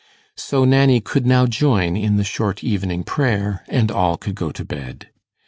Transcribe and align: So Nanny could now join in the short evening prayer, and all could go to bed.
So 0.35 0.65
Nanny 0.65 0.99
could 0.99 1.27
now 1.27 1.45
join 1.45 1.95
in 1.95 2.17
the 2.17 2.23
short 2.23 2.63
evening 2.63 3.03
prayer, 3.03 3.63
and 3.67 3.91
all 3.91 4.17
could 4.17 4.33
go 4.33 4.51
to 4.51 4.65
bed. 4.65 5.11